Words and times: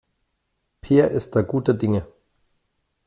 Peer 0.81 1.11
ist 1.11 1.35
da 1.35 1.43
guter 1.43 1.75
Dinge. 1.75 2.07